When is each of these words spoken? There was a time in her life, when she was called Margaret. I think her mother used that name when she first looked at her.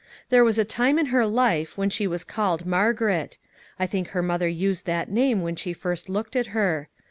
There 0.29 0.43
was 0.43 0.57
a 0.57 0.65
time 0.65 0.97
in 0.97 1.05
her 1.13 1.27
life, 1.27 1.77
when 1.77 1.91
she 1.91 2.07
was 2.07 2.23
called 2.23 2.65
Margaret. 2.65 3.37
I 3.77 3.85
think 3.85 4.07
her 4.07 4.23
mother 4.23 4.47
used 4.47 4.87
that 4.87 5.11
name 5.11 5.43
when 5.43 5.55
she 5.55 5.73
first 5.73 6.09
looked 6.09 6.35
at 6.35 6.47
her. 6.57 6.89